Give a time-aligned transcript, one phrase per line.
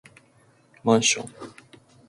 [0.83, 1.31] マンション